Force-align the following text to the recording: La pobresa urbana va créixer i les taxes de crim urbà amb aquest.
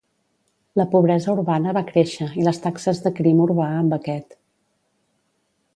La 0.79 0.85
pobresa 0.93 1.33
urbana 1.37 1.75
va 1.79 1.83
créixer 1.91 2.29
i 2.43 2.47
les 2.49 2.63
taxes 2.65 3.03
de 3.05 3.13
crim 3.21 3.45
urbà 3.47 3.69
amb 3.85 3.97
aquest. 4.01 4.37